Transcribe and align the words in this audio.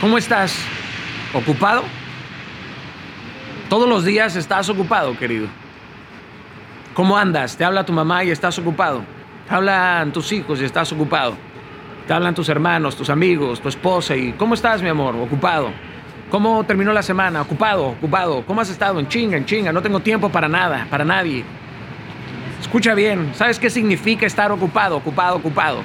¿Cómo 0.00 0.16
estás? 0.16 0.56
¿Ocupado? 1.34 1.82
Todos 3.68 3.88
los 3.88 4.04
días 4.04 4.36
estás 4.36 4.68
ocupado, 4.68 5.18
querido. 5.18 5.48
¿Cómo 6.94 7.18
andas? 7.18 7.56
Te 7.56 7.64
habla 7.64 7.84
tu 7.84 7.92
mamá 7.92 8.22
y 8.22 8.30
estás 8.30 8.56
ocupado. 8.60 9.02
Te 9.48 9.54
hablan 9.56 10.12
tus 10.12 10.30
hijos 10.30 10.60
y 10.60 10.64
estás 10.64 10.92
ocupado. 10.92 11.34
Te 12.06 12.12
hablan 12.12 12.32
tus 12.32 12.48
hermanos, 12.48 12.96
tus 12.96 13.10
amigos, 13.10 13.60
tu 13.60 13.68
esposa 13.68 14.14
y 14.14 14.32
¿cómo 14.34 14.54
estás, 14.54 14.82
mi 14.82 14.88
amor? 14.88 15.16
Ocupado. 15.16 15.70
¿Cómo 16.30 16.62
terminó 16.62 16.92
la 16.92 17.02
semana? 17.02 17.42
Ocupado, 17.42 17.88
ocupado. 17.88 18.44
¿Cómo 18.46 18.60
has 18.60 18.70
estado? 18.70 19.00
En 19.00 19.08
chinga, 19.08 19.36
en 19.36 19.46
chinga. 19.46 19.72
No 19.72 19.82
tengo 19.82 19.98
tiempo 19.98 20.28
para 20.28 20.46
nada, 20.46 20.86
para 20.88 21.04
nadie. 21.04 21.44
Escucha 22.60 22.94
bien. 22.94 23.32
¿Sabes 23.34 23.58
qué 23.58 23.68
significa 23.68 24.26
estar 24.26 24.52
ocupado? 24.52 24.96
Ocupado, 24.98 25.38
ocupado. 25.38 25.82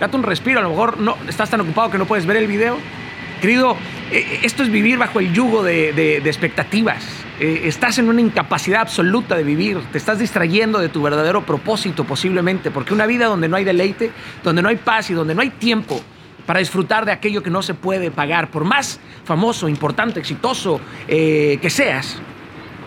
Date 0.00 0.16
un 0.16 0.24
respiro. 0.24 0.58
A 0.58 0.62
lo 0.62 0.70
mejor 0.70 0.98
no 0.98 1.16
estás 1.28 1.48
tan 1.48 1.60
ocupado 1.60 1.92
que 1.92 1.98
no 1.98 2.06
puedes 2.06 2.26
ver 2.26 2.38
el 2.38 2.48
video. 2.48 2.76
Querido, 3.42 3.76
eh, 4.12 4.38
esto 4.44 4.62
es 4.62 4.70
vivir 4.70 4.98
bajo 4.98 5.18
el 5.18 5.32
yugo 5.32 5.64
de, 5.64 6.18
expectativas. 6.18 7.02
Eh, 7.40 7.62
estás 7.64 7.98
en 7.98 8.08
una 8.08 8.20
incapacidad 8.20 8.82
absoluta 8.82 9.34
de 9.34 9.42
vivir. 9.42 9.80
Te 9.90 9.98
estás 9.98 10.20
distrayendo 10.20 10.78
de 10.78 10.88
tu 10.88 11.02
verdadero 11.02 11.44
propósito 11.44 12.04
posiblemente. 12.04 12.70
Porque 12.70 12.94
una 12.94 13.04
vida 13.04 13.26
donde 13.26 13.48
no 13.48 13.56
hay 13.56 13.64
deleite, 13.64 14.12
donde 14.44 14.62
no 14.62 14.68
hay 14.68 14.76
paz 14.76 15.10
y 15.10 15.14
donde 15.14 15.34
no 15.34 15.42
hay 15.42 15.50
tiempo 15.50 16.00
para 16.46 16.60
disfrutar 16.60 17.04
de 17.04 17.10
aquello 17.10 17.42
que 17.42 17.50
no 17.50 17.62
se 17.62 17.74
puede 17.74 18.12
pagar, 18.12 18.48
por 18.48 18.64
más 18.64 19.00
famoso, 19.24 19.68
importante, 19.68 20.20
exitoso 20.20 20.80
eh, 21.08 21.58
que 21.60 21.68
seas, 21.68 22.20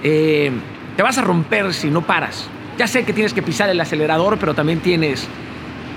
te 0.02 1.04
vas 1.04 1.18
a 1.18 1.22
romper 1.22 1.74
si 1.74 1.90
no 1.90 2.02
paras. 2.02 2.48
Ya 2.78 2.88
sé 2.88 3.04
que 3.04 3.12
tienes 3.12 3.34
que 3.34 3.42
pisar 3.42 3.70
el 3.70 3.82
acelerador, 3.82 4.38
pero 4.40 4.54
también 4.54 4.80
tienes 4.80 5.28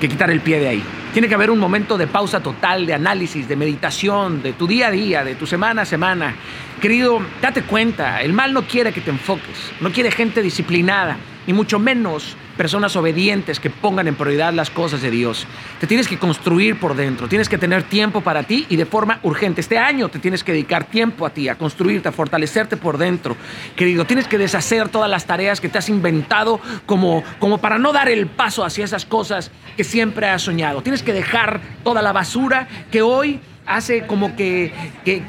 que 0.00 0.08
quitar 0.08 0.30
el 0.30 0.40
pie 0.40 0.58
de 0.58 0.68
ahí. 0.68 0.84
Tiene 1.12 1.26
que 1.26 1.34
haber 1.34 1.50
un 1.50 1.58
momento 1.58 1.96
de 1.96 2.06
pausa 2.06 2.40
total, 2.40 2.86
de 2.86 2.94
análisis, 2.94 3.48
de 3.48 3.56
meditación, 3.56 4.42
de 4.42 4.52
tu 4.52 4.66
día 4.66 4.88
a 4.88 4.90
día, 4.90 5.24
de 5.24 5.34
tu 5.34 5.46
semana 5.46 5.82
a 5.82 5.84
semana. 5.86 6.34
Querido, 6.80 7.20
date 7.40 7.62
cuenta, 7.62 8.20
el 8.20 8.32
mal 8.32 8.52
no 8.52 8.62
quiere 8.62 8.92
que 8.92 9.00
te 9.00 9.10
enfoques, 9.10 9.72
no 9.80 9.90
quiere 9.90 10.10
gente 10.10 10.42
disciplinada, 10.42 11.16
ni 11.48 11.54
mucho 11.54 11.78
menos 11.78 12.36
personas 12.58 12.94
obedientes 12.94 13.58
que 13.58 13.70
pongan 13.70 14.06
en 14.06 14.16
prioridad 14.16 14.52
las 14.52 14.68
cosas 14.68 15.00
de 15.00 15.10
Dios. 15.10 15.46
Te 15.80 15.86
tienes 15.86 16.06
que 16.06 16.18
construir 16.18 16.78
por 16.78 16.94
dentro, 16.94 17.26
tienes 17.26 17.48
que 17.48 17.56
tener 17.56 17.84
tiempo 17.84 18.20
para 18.20 18.42
ti 18.42 18.66
y 18.68 18.76
de 18.76 18.84
forma 18.84 19.18
urgente. 19.22 19.62
Este 19.62 19.78
año 19.78 20.10
te 20.10 20.18
tienes 20.18 20.44
que 20.44 20.52
dedicar 20.52 20.84
tiempo 20.84 21.24
a 21.24 21.30
ti, 21.30 21.48
a 21.48 21.54
construirte, 21.54 22.10
a 22.10 22.12
fortalecerte 22.12 22.76
por 22.76 22.98
dentro. 22.98 23.34
Querido, 23.76 24.04
tienes 24.04 24.28
que 24.28 24.36
deshacer 24.36 24.90
todas 24.90 25.08
las 25.08 25.24
tareas 25.24 25.58
que 25.58 25.70
te 25.70 25.78
has 25.78 25.88
inventado 25.88 26.60
como, 26.84 27.24
como 27.38 27.56
para 27.56 27.78
no 27.78 27.94
dar 27.94 28.10
el 28.10 28.26
paso 28.26 28.62
hacia 28.62 28.84
esas 28.84 29.06
cosas 29.06 29.50
que 29.74 29.84
siempre 29.84 30.28
has 30.28 30.42
soñado. 30.42 30.82
Tienes 30.82 31.02
que 31.02 31.14
dejar 31.14 31.62
toda 31.82 32.02
la 32.02 32.12
basura 32.12 32.68
que 32.90 33.00
hoy 33.00 33.40
hace 33.64 34.06
como 34.06 34.36
que, 34.36 34.72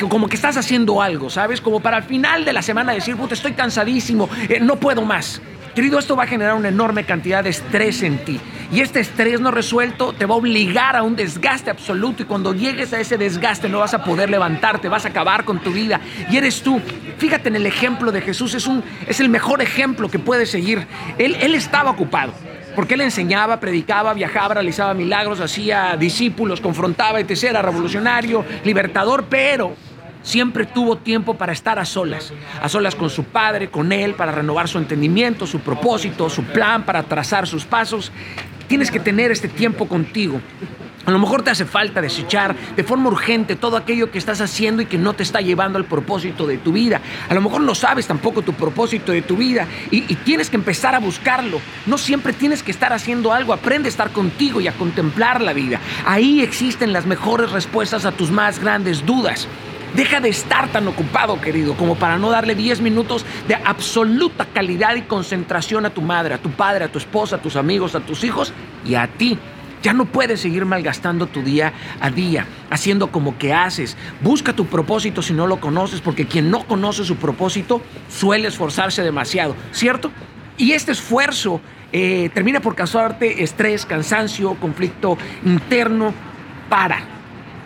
como 0.09 0.27
que 0.27 0.35
estás 0.35 0.57
haciendo 0.57 1.01
algo, 1.01 1.29
¿sabes? 1.29 1.61
Como 1.61 1.79
para 1.79 1.95
al 1.95 2.03
final 2.03 2.43
de 2.43 2.51
la 2.51 2.61
semana 2.61 2.91
decir, 2.91 3.15
puta, 3.15 3.35
estoy 3.35 3.53
cansadísimo, 3.53 4.29
eh, 4.49 4.59
no 4.59 4.77
puedo 4.77 5.03
más. 5.03 5.41
Querido, 5.75 5.99
esto 5.99 6.15
va 6.15 6.23
a 6.23 6.27
generar 6.27 6.55
una 6.55 6.69
enorme 6.69 7.03
cantidad 7.05 7.43
de 7.43 7.51
estrés 7.51 8.01
en 8.03 8.17
ti. 8.25 8.39
Y 8.71 8.81
este 8.81 8.99
estrés 8.99 9.39
no 9.39 9.51
resuelto 9.51 10.13
te 10.13 10.25
va 10.25 10.35
a 10.35 10.37
obligar 10.37 10.95
a 10.95 11.03
un 11.03 11.15
desgaste 11.15 11.69
absoluto. 11.69 12.23
Y 12.23 12.25
cuando 12.25 12.53
llegues 12.53 12.93
a 12.93 12.99
ese 12.99 13.17
desgaste 13.17 13.69
no 13.69 13.79
vas 13.79 13.93
a 13.93 14.03
poder 14.03 14.29
levantarte, 14.29 14.89
vas 14.89 15.05
a 15.05 15.09
acabar 15.09 15.45
con 15.45 15.59
tu 15.59 15.71
vida. 15.71 15.99
Y 16.29 16.37
eres 16.37 16.61
tú. 16.61 16.81
Fíjate 17.17 17.49
en 17.49 17.55
el 17.55 17.65
ejemplo 17.65 18.11
de 18.11 18.21
Jesús, 18.21 18.53
es, 18.53 18.67
un, 18.67 18.83
es 19.07 19.19
el 19.19 19.29
mejor 19.29 19.61
ejemplo 19.61 20.09
que 20.09 20.19
puedes 20.19 20.49
seguir. 20.49 20.87
Él, 21.17 21.35
él 21.39 21.55
estaba 21.55 21.91
ocupado. 21.91 22.33
Porque 22.75 22.93
él 22.93 23.01
enseñaba, 23.01 23.59
predicaba, 23.59 24.13
viajaba, 24.13 24.55
realizaba 24.55 24.93
milagros, 24.93 25.39
hacía 25.39 25.97
discípulos, 25.97 26.61
confrontaba, 26.61 27.19
etc. 27.19 27.43
Era 27.45 27.61
revolucionario, 27.61 28.45
libertador, 28.63 29.25
pero 29.29 29.75
Siempre 30.21 30.65
tuvo 30.65 30.97
tiempo 30.97 31.35
para 31.35 31.53
estar 31.53 31.79
a 31.79 31.85
solas, 31.85 32.33
a 32.61 32.67
solas 32.67 32.95
con 32.95 33.09
su 33.09 33.23
padre, 33.23 33.69
con 33.69 33.91
él, 33.91 34.15
para 34.15 34.31
renovar 34.31 34.67
su 34.67 34.77
entendimiento, 34.77 35.47
su 35.47 35.59
propósito, 35.59 36.29
su 36.29 36.43
plan, 36.43 36.83
para 36.83 37.03
trazar 37.03 37.47
sus 37.47 37.65
pasos. 37.65 38.11
Tienes 38.67 38.91
que 38.91 38.99
tener 38.99 39.31
este 39.31 39.47
tiempo 39.47 39.87
contigo. 39.87 40.41
A 41.05 41.11
lo 41.11 41.17
mejor 41.17 41.41
te 41.41 41.49
hace 41.49 41.65
falta 41.65 42.01
desechar 42.01 42.55
de 42.75 42.83
forma 42.83 43.07
urgente 43.07 43.55
todo 43.55 43.77
aquello 43.77 44.11
que 44.11 44.19
estás 44.19 44.41
haciendo 44.41 44.81
y 44.81 44.85
que 44.85 44.97
no 44.97 45.13
te 45.13 45.23
está 45.23 45.41
llevando 45.41 45.79
al 45.79 45.85
propósito 45.85 46.45
de 46.45 46.57
tu 46.57 46.73
vida. 46.73 47.01
A 47.29 47.33
lo 47.33 47.41
mejor 47.41 47.61
no 47.61 47.73
sabes 47.73 48.05
tampoco 48.05 48.41
tu 48.41 48.53
propósito 48.53 49.13
de 49.13 49.21
tu 49.21 49.37
vida 49.37 49.65
y, 49.89 50.03
y, 50.11 50.15
tienes 50.17 50.49
que 50.49 50.57
empezar 50.57 50.93
a 50.93 50.99
buscarlo. 50.99 51.61
No 51.87 51.97
siempre 51.97 52.33
tienes 52.33 52.61
que 52.61 52.69
estar 52.69 52.93
haciendo 52.93 53.33
algo. 53.33 53.53
Aprende 53.53 53.87
a 53.87 53.89
estar 53.89 54.11
contigo 54.11 54.61
y 54.61 54.67
a 54.67 54.73
contemplar 54.73 55.41
la 55.41 55.53
vida. 55.53 55.79
Ahí 56.05 56.41
existen 56.41 56.93
las 56.93 57.07
mejores 57.07 57.51
respuestas 57.51 58.05
a 58.05 58.11
tus 58.11 58.29
más 58.29 58.59
grandes 58.59 59.03
dudas. 59.03 59.47
Deja 59.95 60.19
de 60.19 60.29
estar 60.29 60.71
tan 60.71 60.87
ocupado, 60.87 61.41
querido, 61.41 61.75
como 61.75 61.95
para 61.95 62.17
no 62.17 62.29
darle 62.29 62.55
10 62.55 62.81
minutos 62.81 63.25
de 63.47 63.55
absoluta 63.55 64.45
calidad 64.45 64.95
y 64.95 65.01
concentración 65.01 65.85
a 65.85 65.89
tu 65.89 66.01
madre, 66.01 66.35
a 66.35 66.37
tu 66.37 66.51
padre, 66.51 66.85
a 66.85 66.91
tu 66.91 66.99
esposa, 66.99 67.37
a 67.37 67.41
tus 67.41 67.55
amigos, 67.55 67.95
a 67.95 67.99
tus 67.99 68.23
hijos 68.23 68.53
y 68.85 68.95
a 68.95 69.07
ti. 69.07 69.37
Ya 69.81 69.93
no 69.93 70.05
puedes 70.05 70.41
seguir 70.41 70.65
malgastando 70.65 71.27
tu 71.27 71.41
día 71.41 71.73
a 72.01 72.11
día, 72.11 72.45
haciendo 72.69 73.11
como 73.11 73.37
que 73.37 73.53
haces. 73.53 73.95
Busca 74.21 74.53
tu 74.53 74.65
propósito 74.65 75.21
si 75.21 75.33
no 75.33 75.47
lo 75.47 75.59
conoces, 75.59 76.01
porque 76.01 76.27
quien 76.27 76.51
no 76.51 76.65
conoce 76.65 77.03
su 77.05 77.15
propósito 77.15 77.81
suele 78.09 78.49
esforzarse 78.49 79.01
demasiado, 79.03 79.55
¿cierto? 79.71 80.11
Y 80.57 80.73
este 80.73 80.91
esfuerzo 80.91 81.61
eh, 81.91 82.29
termina 82.33 82.59
por 82.59 82.75
causarte 82.75 83.41
estrés, 83.41 83.85
cansancio, 83.85 84.55
conflicto 84.55 85.17
interno. 85.45 86.13
Para. 86.69 86.99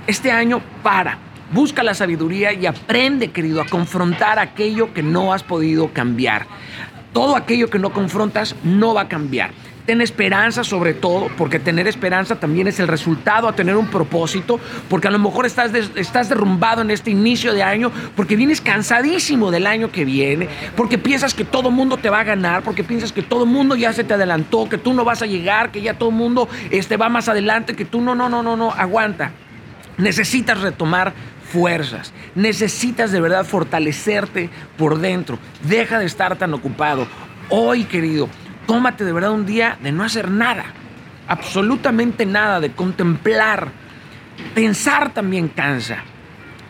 Este 0.07 0.31
año 0.31 0.61
para. 0.81 1.17
Busca 1.53 1.83
la 1.83 1.93
sabiduría 1.93 2.51
y 2.51 2.65
aprende, 2.65 3.29
querido, 3.29 3.61
a 3.61 3.65
confrontar 3.65 4.39
aquello 4.39 4.91
que 4.91 5.03
no 5.03 5.33
has 5.33 5.43
podido 5.43 5.93
cambiar. 5.93 6.47
Todo 7.13 7.35
aquello 7.35 7.69
que 7.69 7.77
no 7.77 7.93
confrontas 7.93 8.55
no 8.63 8.95
va 8.95 9.01
a 9.01 9.07
cambiar. 9.07 9.51
Ten 9.85 10.01
esperanza 10.01 10.63
sobre 10.63 10.95
todo, 10.95 11.29
porque 11.37 11.59
tener 11.59 11.87
esperanza 11.87 12.39
también 12.39 12.67
es 12.67 12.79
el 12.79 12.87
resultado 12.87 13.47
a 13.47 13.53
tener 13.53 13.75
un 13.75 13.87
propósito, 13.87 14.59
porque 14.89 15.09
a 15.09 15.11
lo 15.11 15.19
mejor 15.19 15.45
estás, 15.45 15.71
estás 15.73 16.29
derrumbado 16.29 16.81
en 16.81 16.89
este 16.89 17.11
inicio 17.11 17.53
de 17.53 17.61
año, 17.61 17.91
porque 18.15 18.35
vienes 18.35 18.59
cansadísimo 18.59 19.51
del 19.51 19.67
año 19.67 19.91
que 19.91 20.05
viene, 20.05 20.47
porque 20.75 20.97
piensas 20.97 21.35
que 21.35 21.43
todo 21.43 21.69
mundo 21.69 21.97
te 21.97 22.09
va 22.09 22.21
a 22.21 22.23
ganar, 22.23 22.63
porque 22.63 22.83
piensas 22.83 23.11
que 23.11 23.21
todo 23.21 23.45
mundo 23.45 23.75
ya 23.75 23.93
se 23.93 24.03
te 24.03 24.15
adelantó, 24.15 24.69
que 24.69 24.79
tú 24.79 24.93
no 24.93 25.03
vas 25.03 25.21
a 25.21 25.27
llegar, 25.27 25.71
que 25.71 25.81
ya 25.81 25.93
todo 25.95 26.09
mundo 26.09 26.47
este, 26.71 26.97
va 26.97 27.09
más 27.09 27.29
adelante, 27.29 27.75
que 27.75 27.85
tú 27.85 28.01
no, 28.01 28.15
no, 28.15 28.27
no, 28.27 28.41
no, 28.41 28.55
no, 28.55 28.71
aguanta. 28.71 29.31
Necesitas 29.97 30.61
retomar 30.61 31.13
fuerzas. 31.53 32.11
Necesitas 32.33 33.11
de 33.11 33.21
verdad 33.21 33.45
fortalecerte 33.45 34.49
por 34.75 34.97
dentro. 34.97 35.37
Deja 35.61 35.99
de 35.99 36.05
estar 36.05 36.35
tan 36.35 36.53
ocupado. 36.55 37.07
Hoy, 37.49 37.83
querido, 37.83 38.27
tómate 38.65 39.05
de 39.05 39.13
verdad 39.13 39.31
un 39.31 39.45
día 39.45 39.77
de 39.83 39.91
no 39.91 40.03
hacer 40.03 40.31
nada. 40.31 40.65
Absolutamente 41.27 42.25
nada, 42.25 42.59
de 42.59 42.71
contemplar. 42.71 43.69
Pensar 44.55 45.13
también 45.13 45.47
cansa. 45.47 45.99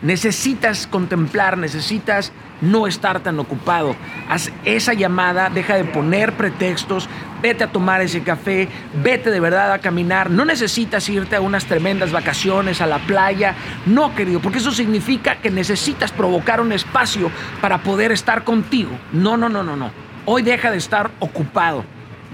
Necesitas 0.02 0.86
contemplar, 0.86 1.56
necesitas 1.56 2.30
no 2.60 2.86
estar 2.86 3.20
tan 3.20 3.40
ocupado. 3.40 3.96
Haz 4.28 4.52
esa 4.66 4.92
llamada, 4.92 5.48
deja 5.48 5.76
de 5.76 5.84
poner 5.84 6.34
pretextos, 6.34 7.08
vete 7.44 7.62
a 7.62 7.66
tomar 7.66 8.00
ese 8.00 8.22
café, 8.22 8.70
vete 9.02 9.30
de 9.30 9.38
verdad 9.38 9.70
a 9.70 9.78
caminar. 9.78 10.30
No 10.30 10.46
necesitas 10.46 11.06
irte 11.10 11.36
a 11.36 11.42
unas 11.42 11.66
tremendas 11.66 12.10
vacaciones 12.10 12.80
a 12.80 12.86
la 12.86 13.00
playa, 13.00 13.54
no 13.84 14.14
querido, 14.14 14.40
porque 14.40 14.60
eso 14.60 14.70
significa 14.70 15.36
que 15.42 15.50
necesitas 15.50 16.10
provocar 16.10 16.62
un 16.62 16.72
espacio 16.72 17.30
para 17.60 17.82
poder 17.82 18.12
estar 18.12 18.44
contigo. 18.44 18.98
No, 19.12 19.36
no, 19.36 19.50
no, 19.50 19.62
no, 19.62 19.76
no. 19.76 19.90
Hoy 20.24 20.42
deja 20.42 20.70
de 20.70 20.78
estar 20.78 21.10
ocupado. 21.18 21.84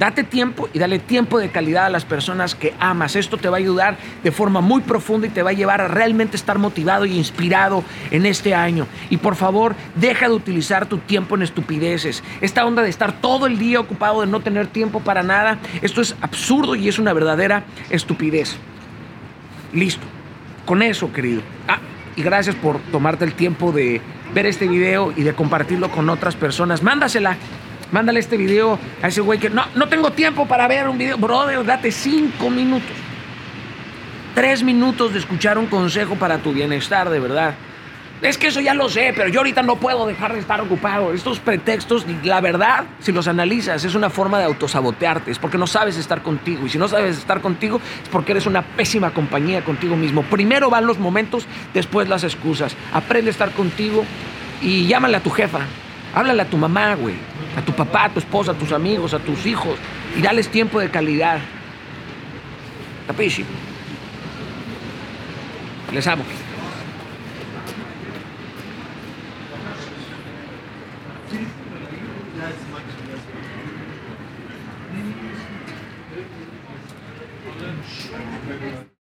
Date 0.00 0.24
tiempo 0.24 0.66
y 0.72 0.78
dale 0.78 0.98
tiempo 0.98 1.38
de 1.38 1.50
calidad 1.50 1.84
a 1.84 1.90
las 1.90 2.06
personas 2.06 2.54
que 2.54 2.72
amas. 2.80 3.16
Esto 3.16 3.36
te 3.36 3.50
va 3.50 3.58
a 3.58 3.60
ayudar 3.60 3.98
de 4.24 4.32
forma 4.32 4.62
muy 4.62 4.80
profunda 4.80 5.26
y 5.26 5.30
te 5.30 5.42
va 5.42 5.50
a 5.50 5.52
llevar 5.52 5.82
a 5.82 5.88
realmente 5.88 6.38
estar 6.38 6.58
motivado 6.58 7.04
y 7.04 7.18
inspirado 7.18 7.84
en 8.10 8.24
este 8.24 8.54
año. 8.54 8.86
Y 9.10 9.18
por 9.18 9.36
favor, 9.36 9.74
deja 9.96 10.26
de 10.26 10.34
utilizar 10.34 10.86
tu 10.86 10.96
tiempo 10.96 11.34
en 11.34 11.42
estupideces. 11.42 12.24
Esta 12.40 12.64
onda 12.64 12.80
de 12.80 12.88
estar 12.88 13.20
todo 13.20 13.46
el 13.46 13.58
día 13.58 13.78
ocupado, 13.78 14.22
de 14.22 14.26
no 14.26 14.40
tener 14.40 14.68
tiempo 14.68 15.00
para 15.00 15.22
nada, 15.22 15.58
esto 15.82 16.00
es 16.00 16.16
absurdo 16.22 16.76
y 16.76 16.88
es 16.88 16.98
una 16.98 17.12
verdadera 17.12 17.64
estupidez. 17.90 18.56
Listo. 19.74 20.06
Con 20.64 20.80
eso, 20.80 21.12
querido. 21.12 21.42
Ah, 21.68 21.78
y 22.16 22.22
gracias 22.22 22.56
por 22.56 22.78
tomarte 22.90 23.26
el 23.26 23.34
tiempo 23.34 23.70
de 23.70 24.00
ver 24.32 24.46
este 24.46 24.66
video 24.66 25.12
y 25.14 25.24
de 25.24 25.34
compartirlo 25.34 25.90
con 25.90 26.08
otras 26.08 26.36
personas. 26.36 26.82
Mándasela 26.82 27.36
Mándale 27.92 28.20
este 28.20 28.36
video 28.36 28.78
a 29.02 29.08
ese 29.08 29.20
güey 29.20 29.38
que 29.38 29.50
no, 29.50 29.64
no 29.74 29.88
tengo 29.88 30.12
tiempo 30.12 30.46
para 30.46 30.68
ver 30.68 30.88
un 30.88 30.96
video. 30.96 31.18
Brother, 31.18 31.64
date 31.64 31.90
cinco 31.90 32.50
minutos. 32.50 32.90
Tres 34.34 34.62
minutos 34.62 35.12
de 35.12 35.18
escuchar 35.18 35.58
un 35.58 35.66
consejo 35.66 36.14
para 36.14 36.38
tu 36.38 36.52
bienestar, 36.52 37.10
de 37.10 37.18
verdad. 37.18 37.54
Es 38.22 38.36
que 38.36 38.48
eso 38.48 38.60
ya 38.60 38.74
lo 38.74 38.88
sé, 38.90 39.14
pero 39.16 39.28
yo 39.30 39.40
ahorita 39.40 39.62
no 39.62 39.76
puedo 39.76 40.06
dejar 40.06 40.34
de 40.34 40.40
estar 40.40 40.60
ocupado. 40.60 41.12
Estos 41.14 41.40
pretextos, 41.40 42.04
la 42.22 42.40
verdad, 42.40 42.84
si 43.00 43.12
los 43.12 43.26
analizas, 43.26 43.82
es 43.82 43.94
una 43.94 44.10
forma 44.10 44.38
de 44.38 44.44
autosabotearte. 44.44 45.30
Es 45.30 45.38
porque 45.38 45.56
no 45.56 45.66
sabes 45.66 45.96
estar 45.96 46.22
contigo. 46.22 46.66
Y 46.66 46.68
si 46.68 46.76
no 46.76 46.86
sabes 46.86 47.16
estar 47.16 47.40
contigo, 47.40 47.80
es 48.02 48.08
porque 48.10 48.32
eres 48.32 48.46
una 48.46 48.62
pésima 48.62 49.10
compañía 49.12 49.64
contigo 49.64 49.96
mismo. 49.96 50.22
Primero 50.22 50.68
van 50.68 50.86
los 50.86 50.98
momentos, 50.98 51.46
después 51.72 52.08
las 52.08 52.22
excusas. 52.22 52.76
Aprende 52.92 53.30
a 53.30 53.32
estar 53.32 53.52
contigo 53.52 54.04
y 54.60 54.86
llámale 54.86 55.16
a 55.16 55.20
tu 55.20 55.30
jefa. 55.30 55.60
Háblale 56.14 56.42
a 56.42 56.44
tu 56.44 56.58
mamá, 56.58 56.94
güey. 56.96 57.29
A 57.56 57.62
tu 57.62 57.72
papá, 57.72 58.04
a 58.04 58.08
tu 58.10 58.20
esposa, 58.20 58.52
a 58.52 58.54
tus 58.54 58.72
amigos, 58.72 59.12
a 59.14 59.18
tus 59.18 59.44
hijos. 59.46 59.78
Y 60.16 60.22
dales 60.22 60.48
tiempo 60.48 60.80
de 60.80 60.90
calidad. 60.90 61.40
Capisci? 63.06 63.44
Les 65.92 66.06
amo. 66.06 66.24